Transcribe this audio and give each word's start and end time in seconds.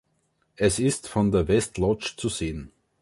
Es 0.55 0.79
ist 0.79 1.07
vor 1.07 1.25
der 1.29 1.47
West 1.47 1.77
Lodge 1.77 2.13
zu 2.17 2.27
sehen. 2.27 2.71